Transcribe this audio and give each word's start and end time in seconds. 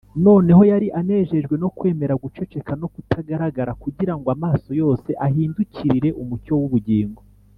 Noneho 0.25 0.61
yari 0.71 0.87
anejejwe 0.99 1.55
no 1.63 1.69
kwemera 1.77 2.15
guceceka 2.23 2.71
no 2.81 2.87
kutagaragara, 2.93 3.71
kugira 3.83 4.13
ngo 4.17 4.27
amaso 4.35 4.69
yose 4.81 5.09
ahindukirire 5.25 6.09
Umucyo 6.23 6.53
w’Ubugingo 6.61 7.21